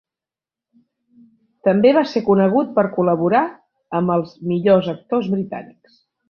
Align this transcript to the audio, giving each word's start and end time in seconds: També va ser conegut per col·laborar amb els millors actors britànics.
També 1.67 1.91
va 1.97 2.03
ser 2.13 2.23
conegut 2.29 2.71
per 2.79 2.85
col·laborar 2.97 3.43
amb 4.01 4.15
els 4.17 4.33
millors 4.55 4.91
actors 4.99 5.31
britànics. 5.37 6.03